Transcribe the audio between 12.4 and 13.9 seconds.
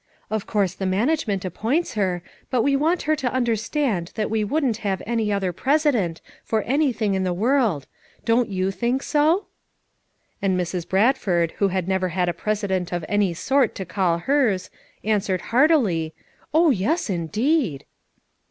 MOTHERS AT CHAUTAUQUA 303 president of any sort to